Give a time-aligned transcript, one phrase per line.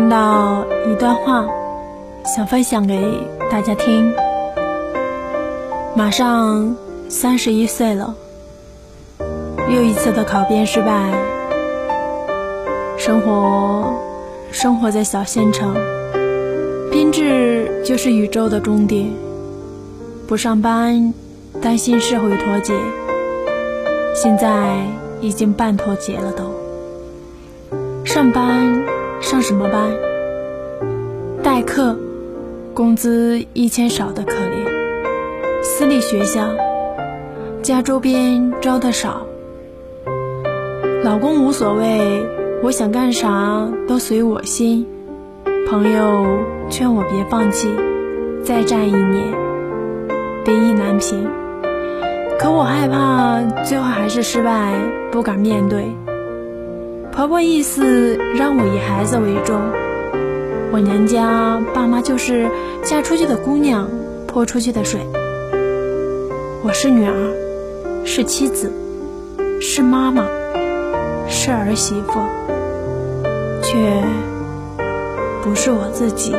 [0.00, 1.46] 看到一段话，
[2.24, 4.10] 想分享给大家听。
[5.94, 6.74] 马上
[7.10, 8.14] 三十一岁了，
[9.68, 11.12] 又一次的考编失败。
[12.96, 13.92] 生活，
[14.50, 15.74] 生活在小县城，
[16.90, 19.06] 编制就是宇宙的终点。
[20.26, 21.12] 不上班，
[21.60, 22.72] 担心社会脱节，
[24.14, 24.78] 现在
[25.20, 26.44] 已经半脱节了都。
[28.06, 28.82] 上班
[29.20, 29.92] 上什么班？
[31.42, 31.96] 代课，
[32.74, 35.62] 工资一千少的可怜。
[35.62, 36.48] 私立学校，
[37.62, 39.26] 家周边招的少。
[41.04, 42.26] 老公无所谓，
[42.62, 44.86] 我想干啥都随我心。
[45.68, 47.68] 朋友劝我别放弃，
[48.42, 49.34] 再战一年，
[50.44, 51.28] 别意难平。
[52.38, 54.74] 可我害怕最后还是失败，
[55.12, 55.84] 不敢面对。
[57.12, 59.60] 婆婆意思让我以孩子为重，
[60.72, 62.48] 我娘家爸妈就是
[62.82, 63.88] 嫁出去的姑娘
[64.26, 65.00] 泼出去的水。
[66.62, 68.72] 我是女儿，是妻子，
[69.60, 70.24] 是妈妈，
[71.28, 72.20] 是儿媳妇，
[73.62, 73.76] 却
[75.42, 76.34] 不是我自己。